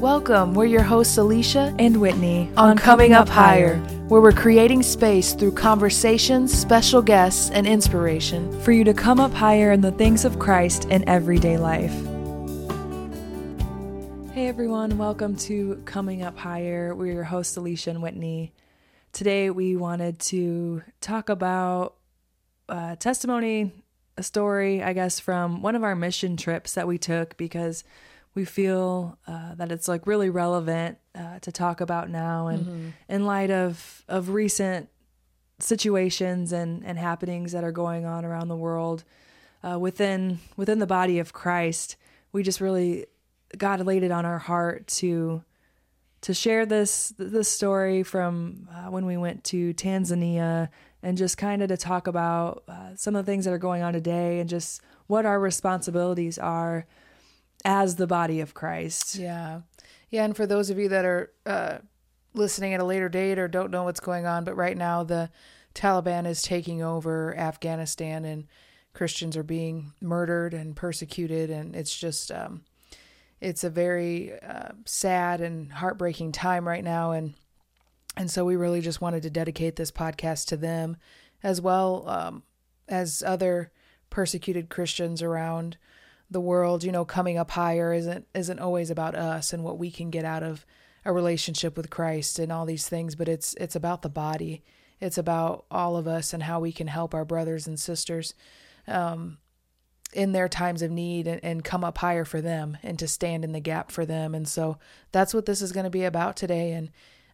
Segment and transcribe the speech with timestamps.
[0.00, 0.54] Welcome.
[0.54, 3.76] We're your hosts, Alicia and Whitney, on, Coming Up Higher,
[4.08, 9.30] where we're creating space through conversations, special guests, and inspiration for you to come up
[9.30, 11.92] higher in the things of Christ in everyday life.
[14.32, 16.94] Hey everyone, welcome to Coming Up Higher.
[16.94, 18.54] We're your hosts, Alicia and Whitney.
[19.12, 21.96] Today we wanted to talk about
[22.70, 23.70] a testimony,
[24.16, 27.84] a story, I guess, from one of our mission trips that we took because
[28.34, 32.88] we feel uh, that it's like really relevant uh, to talk about now and mm-hmm.
[33.08, 34.88] in light of of recent
[35.58, 39.04] situations and and happenings that are going on around the world
[39.62, 41.96] uh, within within the body of Christ
[42.32, 43.06] we just really
[43.56, 45.42] God laid it on our heart to
[46.22, 50.68] to share this this story from uh, when we went to Tanzania
[51.02, 53.82] and just kind of to talk about uh, some of the things that are going
[53.82, 56.86] on today and just what our responsibilities are
[57.64, 59.16] as the body of Christ.
[59.16, 59.60] Yeah.
[60.10, 60.24] Yeah.
[60.24, 61.78] And for those of you that are uh,
[62.34, 65.30] listening at a later date or don't know what's going on, but right now the
[65.74, 68.46] Taliban is taking over Afghanistan and
[68.92, 71.50] Christians are being murdered and persecuted.
[71.50, 72.62] And it's just, um,
[73.40, 77.12] it's a very uh, sad and heartbreaking time right now.
[77.12, 77.34] And,
[78.16, 80.96] and so we really just wanted to dedicate this podcast to them
[81.42, 82.42] as well um,
[82.88, 83.70] as other
[84.10, 85.76] persecuted Christians around
[86.30, 89.90] the world, you know, coming up higher isn't isn't always about us and what we
[89.90, 90.64] can get out of
[91.04, 94.62] a relationship with Christ and all these things, but it's it's about the body.
[95.00, 98.34] It's about all of us and how we can help our brothers and sisters
[98.86, 99.38] um,
[100.12, 103.42] in their times of need and, and come up higher for them and to stand
[103.42, 104.34] in the gap for them.
[104.34, 104.78] And so
[105.10, 106.72] that's what this is going to be about today.
[106.72, 106.90] And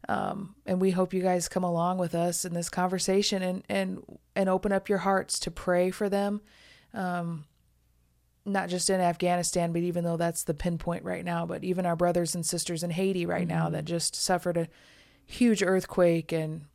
[0.09, 4.03] um, and we hope you guys come along with us in this conversation and and
[4.37, 6.41] and open up your hearts to pray for them.
[6.95, 7.45] Um,
[8.47, 11.97] not just in Afghanistan, but even though that's the pinpoint right now, but even our
[11.97, 13.59] brothers and sisters in Haiti right mm-hmm.
[13.59, 14.69] now that just suffered a
[15.25, 16.67] huge earthquake and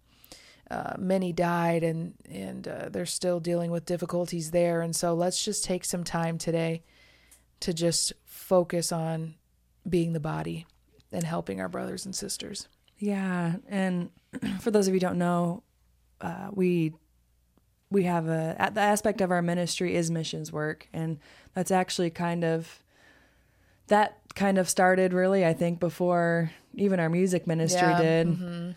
[0.69, 4.81] uh, many died and and uh, they're still dealing with difficulties there.
[4.81, 6.83] And so let's just take some time today
[7.61, 9.35] to just focus on
[9.87, 10.65] being the body
[11.11, 12.67] and helping our brothers and sisters.
[12.97, 14.11] Yeah, and
[14.59, 15.63] for those of you who don't know,
[16.21, 16.93] uh, we
[17.91, 21.19] we have a the aspect of our ministry is missions work and
[21.53, 22.81] that's actually kind of
[23.87, 28.01] that kind of started really i think before even our music ministry yeah.
[28.01, 28.71] did mm-hmm.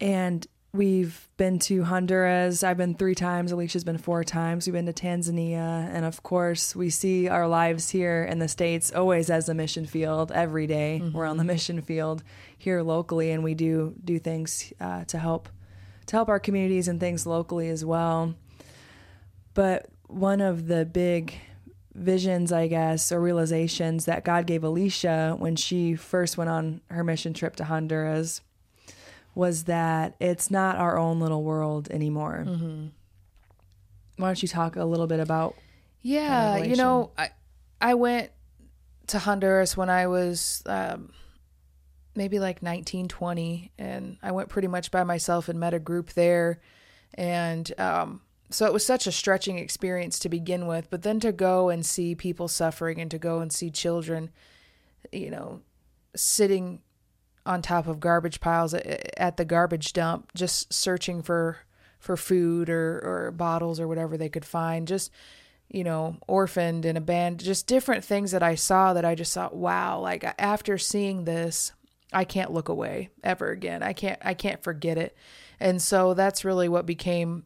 [0.00, 4.86] and we've been to honduras i've been three times alicia's been four times we've been
[4.86, 9.48] to tanzania and of course we see our lives here in the states always as
[9.48, 11.00] a mission field every day.
[11.02, 11.16] Mm-hmm.
[11.16, 12.22] we're on the mission field
[12.58, 15.48] here locally and we do do things uh, to help
[16.06, 18.34] to help our communities and things locally as well.
[19.54, 21.34] But one of the big
[21.94, 27.04] visions, I guess, or realizations that God gave Alicia when she first went on her
[27.04, 28.40] mission trip to Honduras
[29.34, 32.44] was that it's not our own little world anymore.
[32.46, 32.86] Mm-hmm.
[34.16, 35.56] Why don't you talk a little bit about?
[36.02, 37.30] Yeah, you know, I
[37.80, 38.30] I went
[39.08, 41.12] to Honduras when I was um,
[42.14, 46.60] maybe like 1920 and i went pretty much by myself and met a group there.
[47.14, 51.32] And um, so it was such a stretching experience to begin with but then to
[51.32, 54.30] go and see people suffering and to go and see children
[55.12, 55.60] you know
[56.14, 56.80] sitting
[57.46, 61.58] on top of garbage piles at the garbage dump just searching for
[61.98, 65.10] for food or or bottles or whatever they could find just
[65.68, 69.54] you know orphaned and abandoned just different things that i saw that i just thought
[69.54, 71.72] wow like after seeing this
[72.12, 73.82] I can't look away ever again.
[73.82, 75.16] I can't I can't forget it.
[75.58, 77.44] And so that's really what became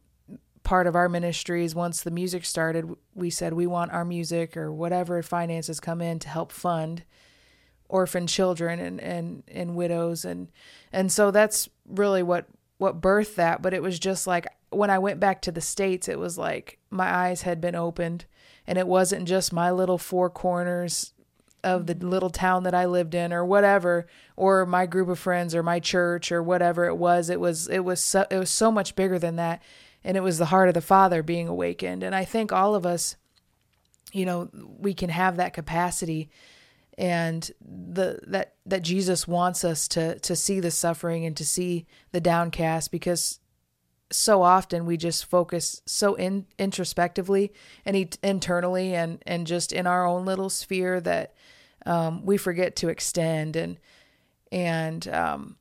[0.63, 4.73] part of our ministries once the music started we said we want our music or
[4.73, 7.03] whatever finances come in to help fund
[7.87, 10.47] orphan children and and and widows and
[10.91, 12.47] and so that's really what
[12.79, 16.09] what birthed that but it was just like when I went back to the states
[16.09, 18.25] it was like my eyes had been opened
[18.65, 21.13] and it wasn't just my little four corners
[21.65, 24.07] of the little town that I lived in or whatever
[24.37, 27.79] or my group of friends or my church or whatever it was it was it
[27.79, 29.61] was so, it was so much bigger than that.
[30.03, 32.03] And it was the heart of the father being awakened.
[32.03, 33.17] And I think all of us
[34.13, 36.29] you know we can have that capacity
[36.97, 41.85] and the that that Jesus wants us to to see the suffering and to see
[42.11, 43.39] the downcast because
[44.11, 47.51] so often we just focus so in, introspectively
[47.85, 51.33] and e- internally and and just in our own little sphere that
[51.85, 53.79] um, we forget to extend and
[54.51, 55.55] and um,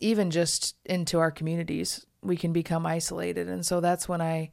[0.00, 4.50] even just into our communities we can become isolated and so that's when i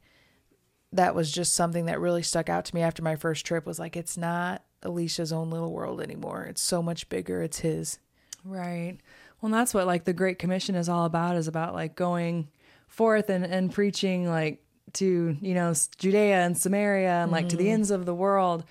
[0.92, 3.78] that was just something that really stuck out to me after my first trip was
[3.78, 6.44] like it's not Alicia's own little world anymore.
[6.44, 7.42] It's so much bigger.
[7.42, 7.98] It's his.
[8.44, 8.98] Right.
[9.40, 11.36] Well, that's what like the Great Commission is all about.
[11.36, 12.48] Is about like going
[12.88, 14.62] forth and and preaching like
[14.94, 17.48] to you know Judea and Samaria and like mm-hmm.
[17.50, 17.74] to the mm-hmm.
[17.74, 18.64] ends of the world.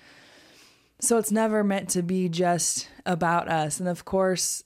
[1.00, 3.80] So it's never meant to be just about us.
[3.80, 4.64] And of course,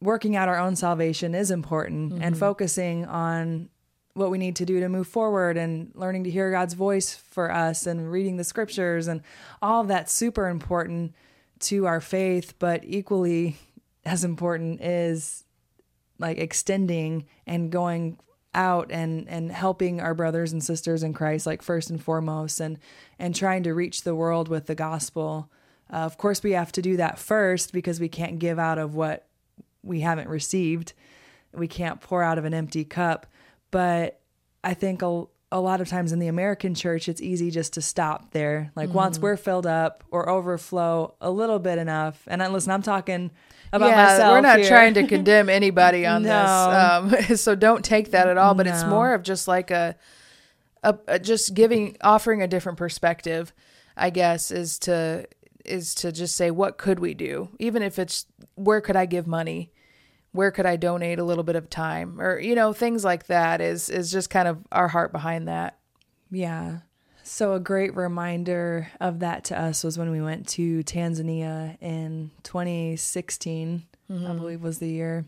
[0.00, 2.22] working out our own salvation is important mm-hmm.
[2.22, 3.68] and focusing on
[4.14, 7.50] what we need to do to move forward and learning to hear God's voice for
[7.50, 9.22] us and reading the scriptures and
[9.62, 11.14] all of that's super important
[11.60, 13.56] to our faith, but equally
[14.04, 15.44] as important is
[16.18, 18.18] like extending and going
[18.54, 22.78] out and and helping our brothers and sisters in Christ like first and foremost and
[23.18, 25.48] and trying to reach the world with the gospel.
[25.92, 28.94] Uh, of course we have to do that first because we can't give out of
[28.94, 29.26] what
[29.82, 30.92] we haven't received.
[31.52, 33.26] We can't pour out of an empty cup,
[33.70, 34.20] but
[34.62, 37.82] I think a, a lot of times in the American church it's easy just to
[37.82, 38.70] stop there.
[38.76, 38.94] Like mm.
[38.94, 42.22] once we're filled up or overflow a little bit enough.
[42.26, 43.30] And I, listen, I'm talking
[43.72, 44.32] about yeah, myself.
[44.32, 44.68] We're not here.
[44.68, 47.08] trying to condemn anybody on no.
[47.10, 48.54] this, um, so don't take that at all.
[48.54, 48.72] But no.
[48.72, 49.96] it's more of just like a,
[50.82, 53.52] a, a, just giving, offering a different perspective.
[53.96, 55.26] I guess is to
[55.64, 59.26] is to just say what could we do, even if it's where could I give
[59.26, 59.72] money,
[60.32, 63.60] where could I donate a little bit of time, or you know things like that.
[63.60, 65.78] Is is just kind of our heart behind that.
[66.30, 66.80] Yeah.
[67.22, 72.30] So, a great reminder of that to us was when we went to Tanzania in
[72.42, 74.26] 2016, mm-hmm.
[74.26, 75.26] I believe was the year.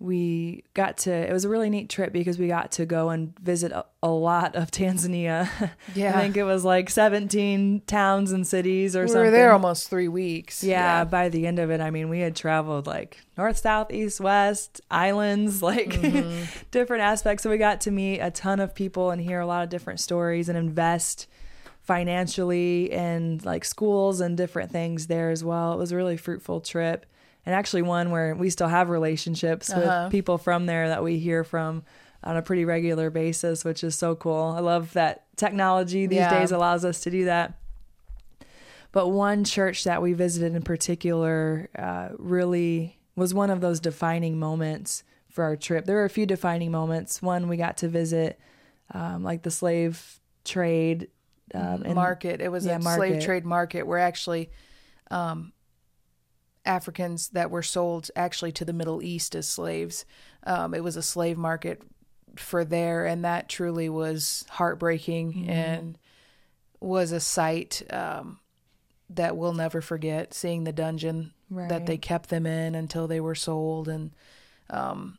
[0.00, 3.38] We got to, it was a really neat trip because we got to go and
[3.38, 5.48] visit a, a lot of Tanzania.
[5.94, 6.16] Yeah.
[6.16, 9.22] I think it was like 17 towns and cities or we something.
[9.22, 10.62] We were there almost three weeks.
[10.62, 13.92] Yeah, yeah, By the end of it, I mean, we had traveled like north, south,
[13.92, 16.44] east, west, islands, like mm-hmm.
[16.70, 17.42] different aspects.
[17.42, 20.00] So we got to meet a ton of people and hear a lot of different
[20.00, 21.26] stories and invest
[21.82, 25.72] financially in like schools and different things there as well.
[25.72, 27.04] It was a really fruitful trip
[27.46, 30.04] and actually one where we still have relationships uh-huh.
[30.04, 31.82] with people from there that we hear from
[32.22, 34.54] on a pretty regular basis, which is so cool.
[34.56, 36.38] I love that technology these yeah.
[36.38, 37.54] days allows us to do that.
[38.92, 44.38] But one church that we visited in particular uh, really was one of those defining
[44.38, 45.84] moments for our trip.
[45.84, 47.22] There were a few defining moments.
[47.22, 48.38] One, we got to visit
[48.92, 51.08] um, like the slave trade
[51.54, 52.40] um, market.
[52.40, 52.96] It was yeah, a market.
[52.96, 54.50] slave trade market where actually
[55.10, 55.52] um,
[56.70, 60.04] Africans that were sold actually to the Middle East as slaves.
[60.44, 61.82] Um, it was a slave market
[62.36, 65.50] for there, and that truly was heartbreaking mm-hmm.
[65.50, 65.98] and
[66.80, 68.38] was a sight um,
[69.10, 70.32] that we'll never forget.
[70.32, 71.68] Seeing the dungeon right.
[71.68, 74.12] that they kept them in until they were sold, and
[74.70, 75.18] um,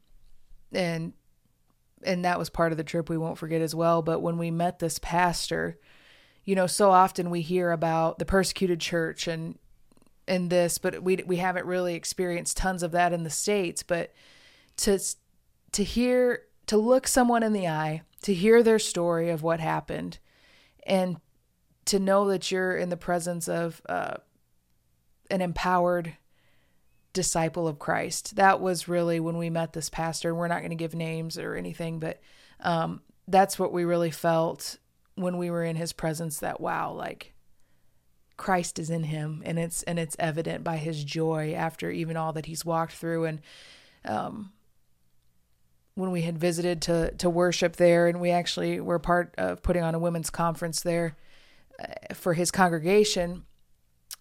[0.71, 1.11] and
[2.03, 4.01] and that was part of the trip we won't forget as well.
[4.01, 5.77] But when we met this pastor,
[6.45, 9.59] you know, so often we hear about the persecuted church and
[10.31, 13.83] and this, but we we haven't really experienced tons of that in the states.
[13.83, 14.13] But
[14.77, 14.97] to
[15.73, 20.19] to hear to look someone in the eye, to hear their story of what happened,
[20.87, 21.17] and
[21.85, 24.15] to know that you're in the presence of uh,
[25.29, 26.15] an empowered
[27.11, 28.37] disciple of Christ.
[28.37, 30.33] That was really when we met this pastor.
[30.33, 32.21] We're not going to give names or anything, but
[32.61, 34.77] um, that's what we really felt
[35.15, 36.39] when we were in his presence.
[36.39, 37.30] That wow, like
[38.41, 42.33] Christ is in him, and it's and it's evident by his joy after even all
[42.33, 43.25] that he's walked through.
[43.25, 43.41] And
[44.03, 44.51] um,
[45.93, 49.83] when we had visited to to worship there, and we actually were part of putting
[49.83, 51.15] on a women's conference there
[51.79, 53.43] uh, for his congregation,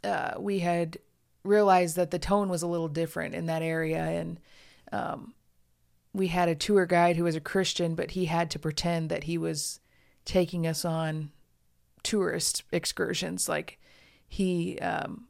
[0.05, 0.99] uh, we had
[1.43, 4.39] realized that the tone was a little different in that area, and
[4.93, 5.33] um,
[6.13, 9.25] we had a tour guide who was a Christian, but he had to pretend that
[9.25, 9.81] he was
[10.27, 11.31] taking us on
[12.03, 13.49] tourist excursions.
[13.49, 13.79] Like
[14.31, 15.27] he um,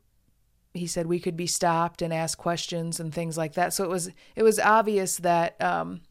[0.73, 3.73] he said we could be stopped and ask questions and things like that.
[3.73, 6.02] So it was it was obvious that um,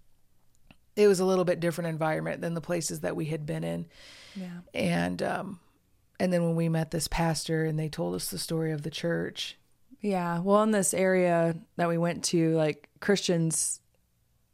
[0.95, 3.85] it was a little bit different environment than the places that we had been in.
[4.35, 4.59] Yeah.
[4.73, 5.59] And um
[6.19, 8.89] and then when we met this pastor and they told us the story of the
[8.89, 9.55] church.
[10.01, 10.39] Yeah.
[10.39, 13.79] Well, in this area that we went to, like Christians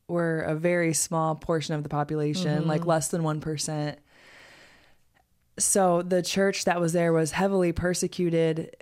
[0.08, 2.70] were a very small portion of the population, mm-hmm.
[2.70, 3.96] like less than 1%.
[5.58, 8.76] So the church that was there was heavily persecuted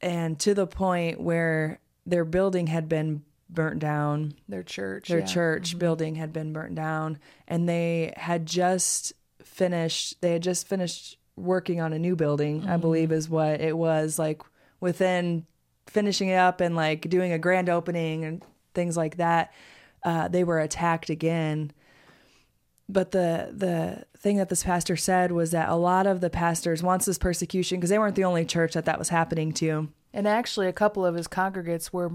[0.00, 4.34] and to the point where their building had been burnt down.
[4.48, 5.08] Their church.
[5.08, 5.26] Their yeah.
[5.26, 5.78] church mm-hmm.
[5.78, 7.18] building had been burnt down.
[7.46, 12.70] And they had just finished, they had just finished working on a new building, mm-hmm.
[12.70, 14.18] I believe is what it was.
[14.18, 14.42] Like
[14.80, 15.46] within
[15.86, 18.42] finishing it up and like doing a grand opening and
[18.74, 19.52] things like that,
[20.04, 21.72] uh, they were attacked again.
[22.88, 26.82] But the the thing that this pastor said was that a lot of the pastors
[26.82, 29.88] wants this persecution because they weren't the only church that that was happening to.
[30.12, 32.12] And actually, a couple of his congregants were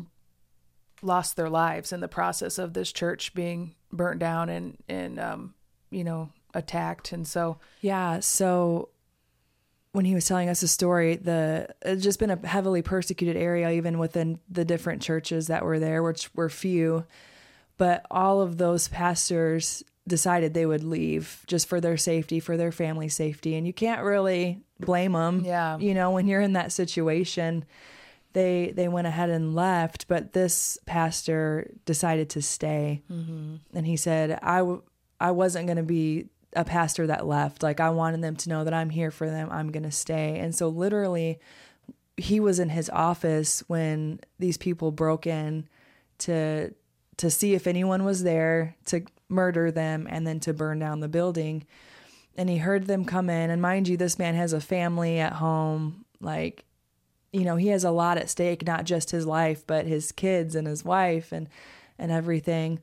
[1.02, 5.54] lost their lives in the process of this church being burnt down and and um,
[5.90, 7.12] you know attacked.
[7.12, 8.90] And so yeah, so
[9.92, 13.72] when he was telling us the story, the it's just been a heavily persecuted area,
[13.72, 17.06] even within the different churches that were there, which were few.
[17.78, 22.72] But all of those pastors decided they would leave just for their safety, for their
[22.72, 25.44] family safety, and you can't really blame them.
[25.46, 27.66] Yeah, you know, when you're in that situation,
[28.34, 30.08] they they went ahead and left.
[30.08, 33.56] But this pastor decided to stay, mm-hmm.
[33.74, 34.84] and he said, "I w-
[35.20, 37.64] I wasn't going to be a pastor that left.
[37.64, 39.50] Like I wanted them to know that I'm here for them.
[39.52, 40.40] I'm going to stay.
[40.40, 41.40] And so literally
[42.18, 45.68] he was in his office when these people broke in
[46.20, 46.74] to
[47.18, 51.08] to see if anyone was there to murder them and then to burn down the
[51.08, 51.66] building.
[52.36, 53.50] And he heard them come in.
[53.50, 56.06] And mind you this man has a family at home.
[56.20, 56.66] Like
[57.32, 60.54] you know, he has a lot at stake, not just his life, but his kids
[60.54, 61.48] and his wife and
[61.98, 62.80] and everything.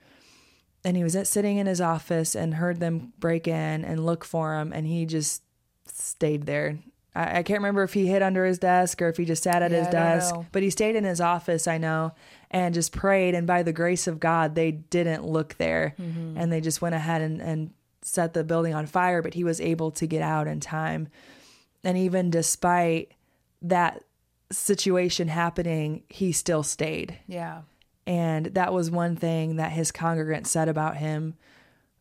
[0.85, 4.25] And he was at, sitting in his office and heard them break in and look
[4.25, 4.73] for him.
[4.73, 5.43] And he just
[5.87, 6.79] stayed there.
[7.15, 9.73] I, can't remember if he hid under his desk or if he just sat at
[9.73, 12.13] yeah, his desk but he stayed in his office i know
[12.51, 16.37] and just prayed and by the grace of god they didn't look there mm-hmm.
[16.37, 17.71] and they just went ahead and, and
[18.03, 21.09] set the building on fire but he was able to get out in time
[21.85, 23.13] and even despite
[23.61, 24.03] that
[24.51, 27.63] situation happening he still stayed yeah
[28.07, 31.35] and that was one thing that his congregants said about him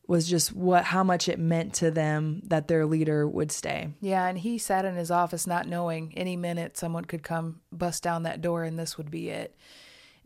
[0.07, 3.89] was just what how much it meant to them that their leader would stay.
[3.99, 8.03] Yeah, and he sat in his office not knowing any minute someone could come bust
[8.03, 9.55] down that door and this would be it.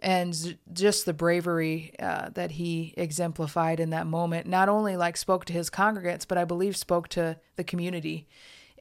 [0.01, 5.45] And just the bravery uh, that he exemplified in that moment, not only like spoke
[5.45, 8.27] to his congregants, but I believe spoke to the community,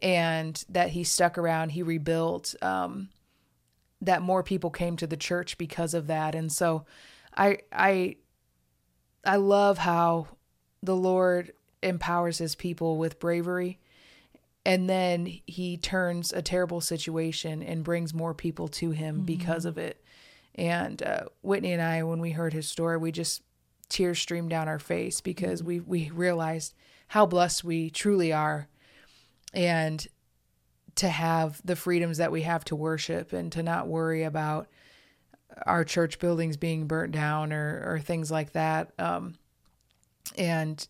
[0.00, 2.54] and that he stuck around, he rebuilt.
[2.62, 3.10] Um,
[4.02, 6.34] that more people came to the church because of that.
[6.34, 6.86] And so
[7.36, 8.16] I I
[9.26, 10.28] I love how
[10.82, 13.78] the Lord empowers his people with bravery
[14.64, 19.24] and then he turns a terrible situation and brings more people to him mm-hmm.
[19.24, 20.02] because of it.
[20.60, 23.42] And uh, Whitney and I, when we heard his story, we just
[23.88, 26.74] tears streamed down our face because we we realized
[27.08, 28.68] how blessed we truly are,
[29.54, 30.06] and
[30.96, 34.68] to have the freedoms that we have to worship and to not worry about
[35.64, 38.92] our church buildings being burnt down or, or things like that.
[38.98, 39.38] Um,
[40.36, 40.86] and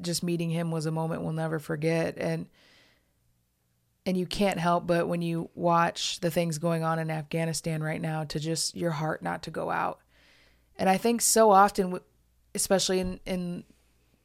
[0.00, 2.16] just meeting him was a moment we'll never forget.
[2.18, 2.46] And,
[4.06, 8.00] and you can't help but when you watch the things going on in Afghanistan right
[8.00, 9.98] now to just your heart not to go out.
[10.78, 11.98] And I think so often,
[12.54, 13.64] especially in, in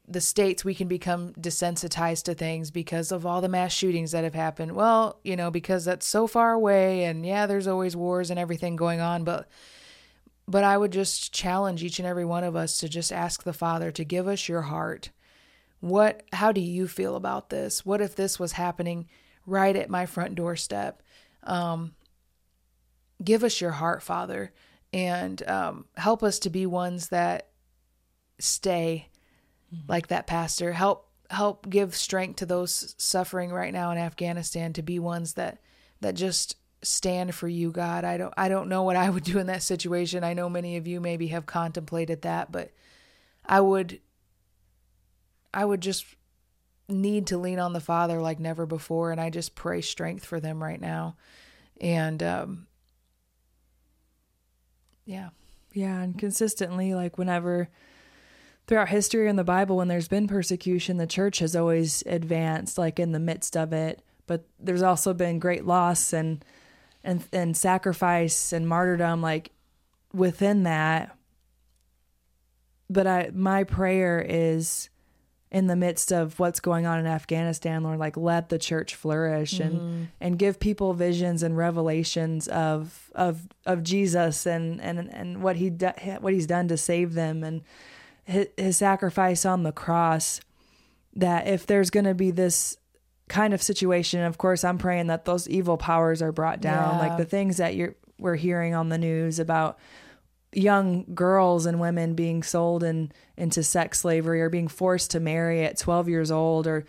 [0.07, 4.23] the states we can become desensitized to things because of all the mass shootings that
[4.23, 4.73] have happened.
[4.73, 8.75] Well, you know, because that's so far away and yeah, there's always wars and everything
[8.75, 9.49] going on, but
[10.47, 13.53] but I would just challenge each and every one of us to just ask the
[13.53, 15.09] Father to give us your heart.
[15.79, 17.83] What how do you feel about this?
[17.83, 19.07] What if this was happening
[19.45, 21.01] right at my front doorstep?
[21.43, 21.93] Um
[23.23, 24.51] give us your heart, Father,
[24.93, 27.49] and um, help us to be ones that
[28.39, 29.09] stay
[29.73, 29.89] mm-hmm.
[29.89, 30.73] like that pastor.
[30.73, 35.59] Help help give strength to those suffering right now in Afghanistan to be ones that
[36.01, 38.03] that just stand for you, God.
[38.03, 40.23] I don't I don't know what I would do in that situation.
[40.23, 42.71] I know many of you maybe have contemplated that, but
[43.45, 43.99] I would
[45.53, 46.05] I would just
[46.91, 50.39] need to lean on the Father like never before and I just pray strength for
[50.39, 51.15] them right now.
[51.79, 52.67] And um
[55.05, 55.29] yeah.
[55.73, 57.69] Yeah, and consistently like whenever
[58.67, 62.99] throughout history in the Bible, when there's been persecution, the church has always advanced, like
[62.99, 64.01] in the midst of it.
[64.27, 66.43] But there's also been great loss and
[67.03, 69.51] and and sacrifice and martyrdom, like
[70.13, 71.15] within that.
[72.89, 74.89] But I, my prayer is
[75.51, 79.59] in the midst of what's going on in Afghanistan, Lord, like let the church flourish
[79.59, 80.03] and mm-hmm.
[80.21, 85.69] and give people visions and revelations of of of Jesus and and and what he
[85.69, 85.91] do,
[86.21, 87.63] what he's done to save them and
[88.23, 90.39] his, his sacrifice on the cross
[91.15, 92.77] that if there's going to be this
[93.27, 96.99] kind of situation of course i'm praying that those evil powers are brought down yeah.
[96.99, 99.79] like the things that you're we're hearing on the news about
[100.53, 105.63] young girls and women being sold in, into sex slavery or being forced to marry
[105.63, 106.85] at 12 years old or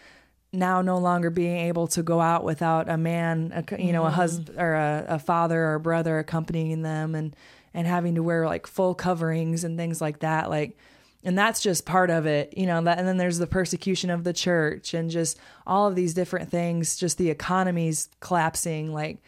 [0.53, 4.09] now no longer being able to go out without a man a, you know mm.
[4.09, 7.35] a husband or a, a father or a brother accompanying them and
[7.73, 10.77] and having to wear like full coverings and things like that like
[11.25, 14.25] and that's just part of it you know that and then there's the persecution of
[14.25, 19.19] the church and just all of these different things just the economy's collapsing like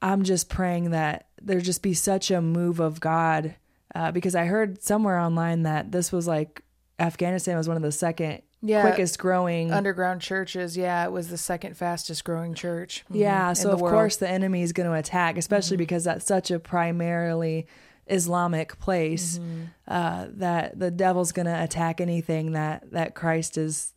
[0.00, 3.54] i'm just praying that there just be such a move of god
[3.94, 6.62] uh, because i heard somewhere online that this was like
[6.98, 10.76] afghanistan was one of the second yeah, quickest growing underground churches.
[10.76, 13.04] Yeah, it was the second fastest growing church.
[13.06, 13.92] Mm-hmm, yeah, so of world.
[13.92, 15.82] course the enemy is going to attack, especially mm-hmm.
[15.82, 17.66] because that's such a primarily
[18.06, 19.64] Islamic place mm-hmm.
[19.88, 23.94] uh, that the devil's going to attack anything that that Christ is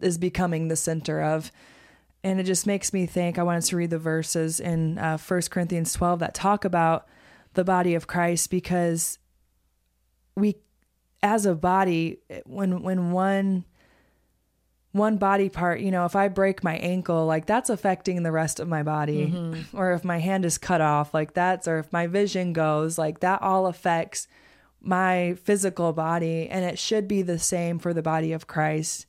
[0.00, 1.52] is becoming the center of.
[2.24, 3.38] And it just makes me think.
[3.38, 7.06] I wanted to read the verses in uh, 1 Corinthians 12 that talk about
[7.54, 9.18] the body of Christ because
[10.34, 10.56] we,
[11.22, 13.64] as a body, when when one
[14.92, 18.60] one body part, you know, if I break my ankle, like that's affecting the rest
[18.60, 19.26] of my body.
[19.26, 19.76] Mm-hmm.
[19.76, 23.20] Or if my hand is cut off, like that's, or if my vision goes, like
[23.20, 24.28] that all affects
[24.80, 26.48] my physical body.
[26.48, 29.06] And it should be the same for the body of Christ.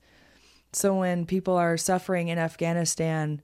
[0.71, 3.41] So when people are suffering in Afghanistan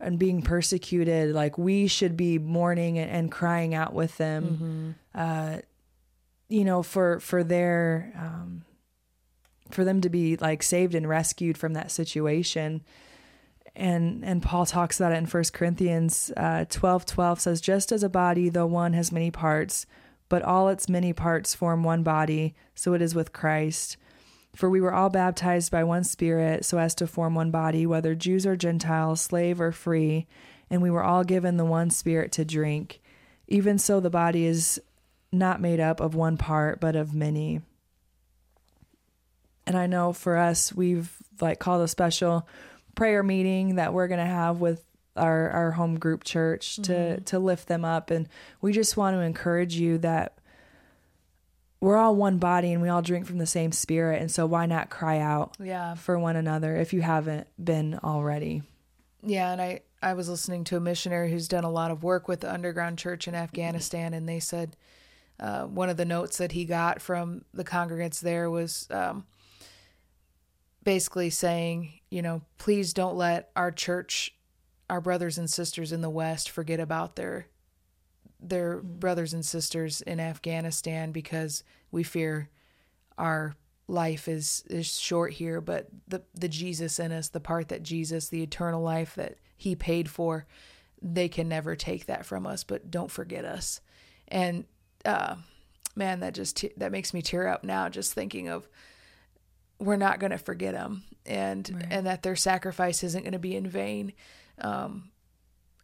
[0.00, 5.20] and being persecuted, like we should be mourning and, crying out with them, mm-hmm.
[5.20, 5.58] uh,
[6.48, 8.64] you know, for, for their, um,
[9.70, 12.82] for them to be like saved and rescued from that situation
[13.76, 18.02] and and Paul talks about it in 1 Corinthians uh, 12 12 says just as
[18.02, 19.86] a body though one has many parts
[20.28, 23.96] but all its many parts form one body so it is with Christ
[24.54, 28.14] for we were all baptized by one spirit so as to form one body whether
[28.14, 30.26] Jews or Gentiles slave or free
[30.70, 33.00] and we were all given the one spirit to drink
[33.48, 34.80] even so the body is
[35.32, 37.60] not made up of one part but of many
[39.66, 42.46] and I know for us, we've like called a special
[42.94, 44.84] prayer meeting that we're going to have with
[45.16, 47.24] our, our home group church to, mm-hmm.
[47.24, 48.10] to lift them up.
[48.10, 48.28] And
[48.60, 50.38] we just want to encourage you that
[51.84, 54.22] we're all one body and we all drink from the same spirit.
[54.22, 55.94] And so why not cry out yeah.
[55.94, 58.62] for one another if you haven't been already?
[59.22, 59.52] Yeah.
[59.52, 62.40] And I, I was listening to a missionary who's done a lot of work with
[62.40, 64.78] the underground church in Afghanistan, and they said
[65.38, 69.26] uh, one of the notes that he got from the congregants there was um,
[70.84, 74.34] basically saying, you know, please don't let our church,
[74.88, 77.46] our brothers and sisters in the West forget about their
[78.48, 82.48] their brothers and sisters in Afghanistan because we fear
[83.16, 83.54] our
[83.86, 88.28] life is is short here, but the the Jesus in us, the part that Jesus,
[88.28, 90.46] the eternal life that he paid for,
[91.00, 93.80] they can never take that from us, but don't forget us.
[94.28, 94.64] And
[95.04, 95.36] uh
[95.96, 98.68] man, that just that makes me tear up now just thinking of
[99.78, 101.86] we're not going to forget them and right.
[101.90, 104.12] and that their sacrifice isn't going to be in vain
[104.60, 105.10] um,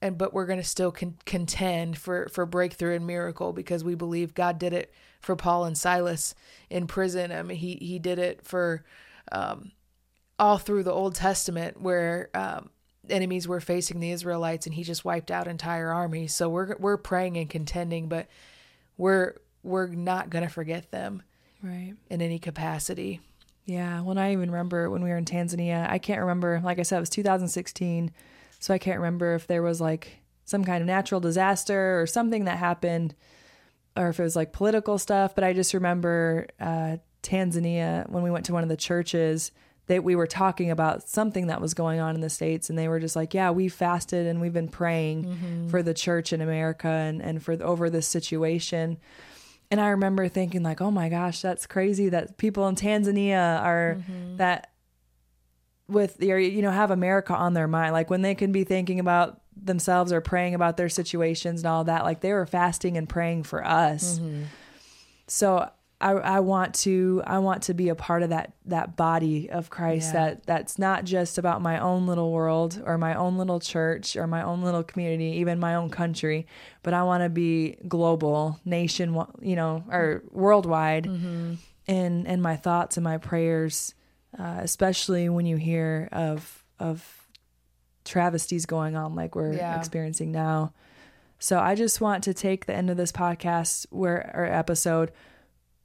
[0.02, 3.94] and but we're going to still con- contend for for breakthrough and miracle because we
[3.94, 6.34] believe God did it for Paul and Silas
[6.68, 8.84] in prison I mean he he did it for
[9.32, 9.72] um,
[10.38, 12.70] all through the Old Testament where um,
[13.08, 16.96] enemies were facing the Israelites and he just wiped out entire armies so we're we're
[16.96, 18.28] praying and contending but
[18.96, 21.22] we're we're not going to forget them
[21.62, 23.20] right in any capacity
[23.70, 24.00] yeah.
[24.00, 26.96] Well, I even remember when we were in Tanzania, I can't remember, like I said,
[26.96, 28.10] it was 2016.
[28.60, 32.44] So I can't remember if there was like some kind of natural disaster or something
[32.44, 33.14] that happened
[33.96, 35.34] or if it was like political stuff.
[35.34, 39.50] But I just remember uh, Tanzania when we went to one of the churches
[39.86, 42.70] that we were talking about something that was going on in the States.
[42.70, 45.68] And they were just like, yeah, we fasted and we've been praying mm-hmm.
[45.68, 48.98] for the church in America and, and for over this situation.
[49.70, 53.98] And I remember thinking like, "Oh my gosh, that's crazy that people in Tanzania are
[53.98, 54.36] mm-hmm.
[54.36, 54.70] that
[55.90, 59.00] with your you know have America on their mind like when they can be thinking
[59.00, 63.09] about themselves or praying about their situations and all that like they were fasting and
[63.09, 64.44] praying for us." Mm-hmm.
[65.26, 69.50] So I, I want to I want to be a part of that that body
[69.50, 70.31] of Christ yeah.
[70.31, 74.26] that that's not just about my own little world or my own little church or
[74.26, 76.46] my own little community even my own country
[76.83, 81.55] but I want to be global nation you know or worldwide mm-hmm.
[81.87, 83.94] in in my thoughts and my prayers
[84.38, 87.28] uh, especially when you hear of of
[88.04, 89.78] travesties going on like we're yeah.
[89.78, 90.72] experiencing now
[91.38, 95.10] so I just want to take the end of this podcast where or episode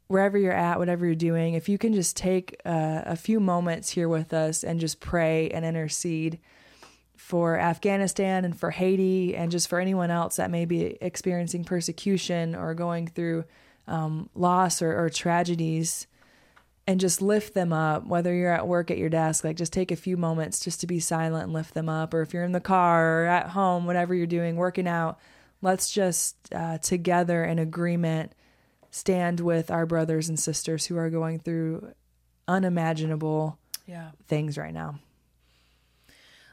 [0.08, 3.90] wherever you're at, whatever you're doing, if you can just take uh, a few moments
[3.90, 6.40] here with us and just pray and intercede
[7.16, 12.54] for Afghanistan and for Haiti and just for anyone else that may be experiencing persecution
[12.54, 13.46] or going through
[13.88, 16.06] um, loss or, or tragedies
[16.88, 19.92] and just lift them up, whether you're at work at your desk, like just take
[19.92, 22.14] a few moments just to be silent and lift them up.
[22.14, 25.20] Or if you're in the car or at home, whatever you're doing, working out,
[25.62, 28.34] let's just uh, together in agreement
[28.92, 31.92] stand with our brothers and sisters who are going through
[32.48, 34.12] unimaginable yeah.
[34.28, 35.00] things right now.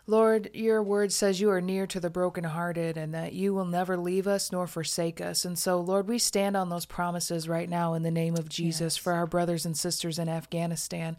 [0.07, 3.97] Lord, your word says you are near to the brokenhearted and that you will never
[3.97, 5.45] leave us nor forsake us.
[5.45, 8.97] And so, Lord, we stand on those promises right now in the name of Jesus
[8.97, 8.97] yes.
[8.97, 11.17] for our brothers and sisters in Afghanistan,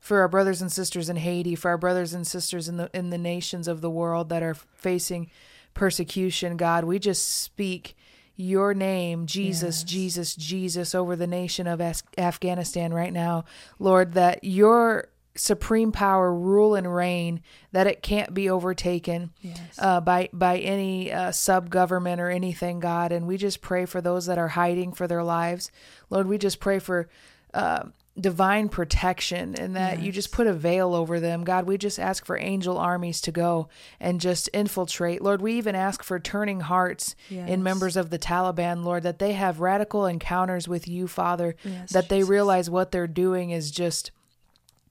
[0.00, 3.10] for our brothers and sisters in Haiti, for our brothers and sisters in the in
[3.10, 5.30] the nations of the world that are facing
[5.72, 6.58] persecution.
[6.58, 7.96] God, we just speak
[8.36, 9.84] your name, Jesus, yes.
[9.84, 11.80] Jesus, Jesus, over the nation of
[12.16, 13.44] Afghanistan right now.
[13.80, 17.40] Lord, that your supreme power rule and reign
[17.72, 19.58] that it can't be overtaken yes.
[19.78, 24.00] uh, by by any uh, sub government or anything god and we just pray for
[24.00, 25.70] those that are hiding for their lives
[26.10, 27.08] lord we just pray for
[27.54, 27.84] uh,
[28.20, 30.04] divine protection and that yes.
[30.04, 33.30] you just put a veil over them god we just ask for angel armies to
[33.30, 33.68] go
[34.00, 37.48] and just infiltrate lord we even ask for turning hearts yes.
[37.48, 41.54] in members of the taliban lord that they have radical encounters with you father
[41.92, 44.10] that they realize what they're doing is just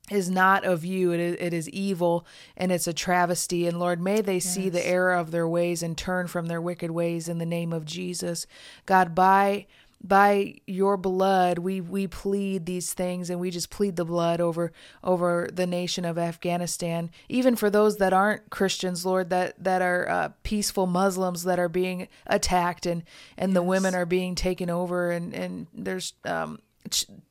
[0.09, 1.11] is not of you.
[1.11, 3.67] It is, it is evil and it's a travesty.
[3.67, 4.45] And Lord, may they yes.
[4.45, 7.73] see the error of their ways and turn from their wicked ways in the name
[7.73, 8.47] of Jesus.
[8.85, 9.67] God, by
[10.03, 14.71] by your blood we we plead these things and we just plead the blood over
[15.03, 20.07] over the nation of Afghanistan even for those that aren't Christians lord that that are
[20.07, 23.03] uh, peaceful Muslims that are being attacked and
[23.37, 23.55] and yes.
[23.55, 26.59] the women are being taken over and and there's um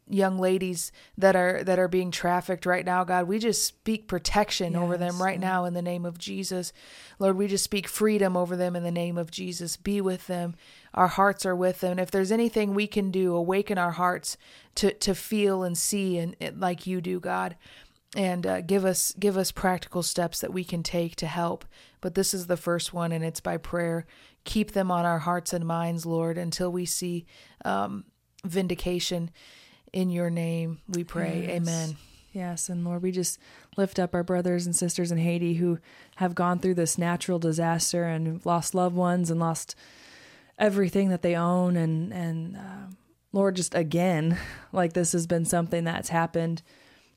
[0.09, 4.73] young ladies that are that are being trafficked right now god we just speak protection
[4.73, 4.81] yes.
[4.81, 6.73] over them right now in the name of jesus.
[7.19, 9.77] Lord we just speak freedom over them in the name of jesus.
[9.77, 10.55] Be with them.
[10.95, 11.93] Our hearts are with them.
[11.93, 14.37] And if there's anything we can do awaken our hearts
[14.77, 17.57] to to feel and see and like you do god.
[18.15, 21.65] And uh, give us give us practical steps that we can take to help.
[22.01, 24.07] But this is the first one and it's by prayer.
[24.45, 27.27] Keep them on our hearts and minds lord until we see
[27.65, 28.05] um,
[28.45, 29.31] vindication
[29.93, 31.45] in your name, we pray.
[31.47, 31.51] Yes.
[31.51, 31.97] Amen.
[32.33, 33.39] Yes, and Lord, we just
[33.79, 35.79] lift up our brothers and sisters in Haiti who
[36.17, 39.75] have gone through this natural disaster and lost loved ones and lost
[40.59, 41.77] everything that they own.
[41.77, 42.95] And and uh,
[43.33, 44.39] Lord, just again,
[44.73, 46.63] like this has been something that's happened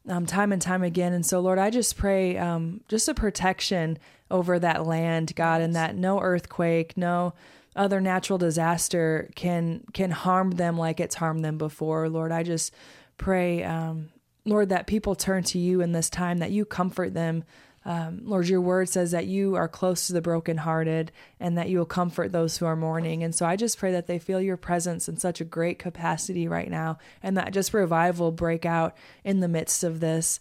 [0.07, 1.13] um, time and time again.
[1.13, 3.97] And so, Lord, I just pray um, just a protection
[4.31, 7.33] over that land, God, and that no earthquake, no
[7.75, 12.09] other natural disaster can can harm them like it's harmed them before.
[12.09, 12.73] Lord, I just
[13.17, 14.09] pray, um,
[14.45, 17.43] Lord, that people turn to you in this time, that you comfort them.
[17.85, 21.77] Um, Lord, your word says that you are close to the brokenhearted and that you
[21.77, 23.23] will comfort those who are mourning.
[23.23, 26.47] And so I just pray that they feel your presence in such a great capacity
[26.47, 30.39] right now and that just revival break out in the midst of this.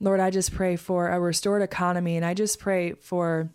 [0.00, 3.50] Lord, I just pray for a restored economy and I just pray for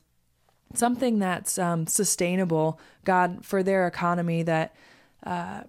[0.73, 4.75] something that's um, sustainable, God, for their economy that
[5.25, 5.63] uh,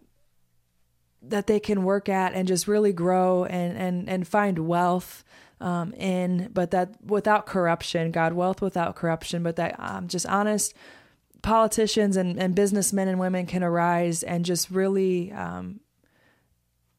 [1.23, 5.25] that they can work at and just really grow and and and find wealth
[5.61, 10.75] um, in, but that without corruption, God, wealth without corruption, but that um, just honest
[11.43, 15.81] politicians and, and businessmen and women can arise and just really um,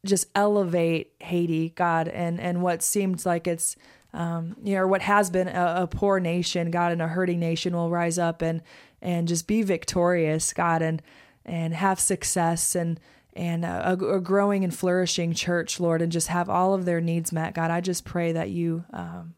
[0.05, 3.75] just elevate Haiti, God, and and what seems like it's
[4.13, 7.39] um, you know, or what has been a, a, poor nation, God, and a hurting
[7.39, 8.61] nation will rise up and
[9.01, 11.01] and just be victorious, God, and
[11.45, 12.99] and have success and
[13.33, 17.31] and a, a growing and flourishing church, Lord, and just have all of their needs
[17.31, 17.69] met, God.
[17.69, 19.35] I just pray that you um,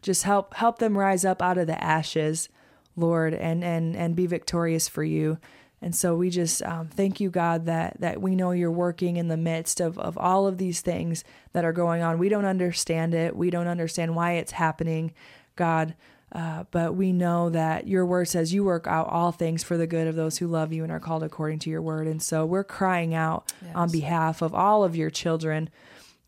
[0.00, 2.48] just help help them rise up out of the ashes,
[2.96, 5.38] Lord, and and and be victorious for you.
[5.82, 9.28] And so we just um, thank you, God, that that we know you're working in
[9.28, 12.18] the midst of, of all of these things that are going on.
[12.18, 13.36] We don't understand it.
[13.36, 15.12] We don't understand why it's happening,
[15.56, 15.94] God.
[16.32, 19.86] Uh, but we know that your word says you work out all things for the
[19.86, 22.08] good of those who love you and are called according to your word.
[22.08, 23.72] And so we're crying out yes.
[23.76, 25.70] on behalf of all of your children,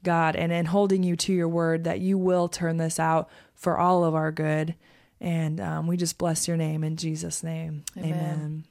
[0.05, 3.79] God, and, and holding you to your word that you will turn this out for
[3.79, 4.77] all of our good.
[5.21, 7.83] And um, we just bless your name in Jesus' name.
[7.97, 8.13] Amen.
[8.13, 8.65] Amen.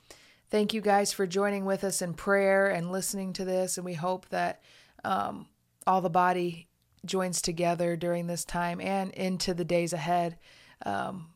[0.49, 3.77] Thank you guys for joining with us in prayer and listening to this.
[3.77, 4.61] And we hope that
[5.03, 5.47] um,
[5.87, 6.67] all the body
[7.05, 10.37] joins together during this time and into the days ahead
[10.85, 11.27] um,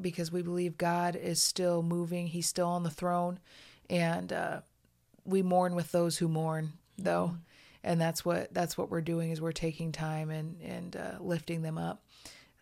[0.00, 3.38] because we believe God is still moving, He's still on the throne.
[3.88, 4.60] And uh,
[5.24, 7.28] we mourn with those who mourn, though.
[7.28, 7.36] Mm-hmm.
[7.86, 11.60] And that's what that's what we're doing is we're taking time and and uh, lifting
[11.60, 12.02] them up.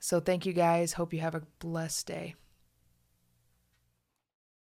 [0.00, 0.94] So thank you guys.
[0.94, 2.34] Hope you have a blessed day.